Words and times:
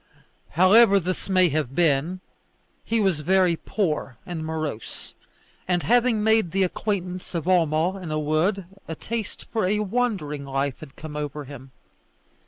However 0.57 0.99
this 0.99 1.29
may 1.29 1.49
have 1.49 1.75
been, 1.75 2.21
he 2.83 2.99
was 2.99 3.19
very 3.19 3.55
poor 3.55 4.17
and 4.25 4.43
morose, 4.43 5.13
and 5.67 5.83
having 5.83 6.23
made 6.23 6.49
the 6.49 6.63
acquaintance 6.63 7.35
of 7.35 7.45
Homo 7.45 7.97
in 7.97 8.09
a 8.09 8.17
wood, 8.17 8.65
a 8.87 8.95
taste 8.95 9.45
for 9.53 9.63
a 9.65 9.77
wandering 9.77 10.43
life 10.43 10.79
had 10.79 10.95
come 10.95 11.15
over 11.15 11.43
him. 11.43 11.69